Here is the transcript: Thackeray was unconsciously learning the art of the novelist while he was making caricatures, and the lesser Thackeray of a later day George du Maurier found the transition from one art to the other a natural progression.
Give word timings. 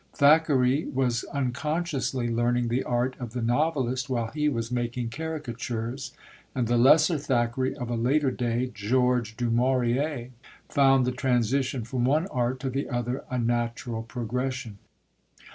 Thackeray 0.15 0.85
was 0.87 1.25
unconsciously 1.25 2.27
learning 2.27 2.69
the 2.69 2.83
art 2.83 3.15
of 3.19 3.33
the 3.33 3.41
novelist 3.43 4.09
while 4.09 4.31
he 4.31 4.49
was 4.49 4.71
making 4.71 5.11
caricatures, 5.11 6.11
and 6.55 6.65
the 6.65 6.75
lesser 6.75 7.19
Thackeray 7.19 7.75
of 7.75 7.91
a 7.91 7.95
later 7.95 8.31
day 8.31 8.71
George 8.73 9.37
du 9.37 9.51
Maurier 9.51 10.31
found 10.67 11.05
the 11.05 11.11
transition 11.11 11.83
from 11.83 12.03
one 12.03 12.25
art 12.29 12.59
to 12.61 12.69
the 12.71 12.89
other 12.89 13.23
a 13.29 13.37
natural 13.37 14.01
progression. 14.01 14.79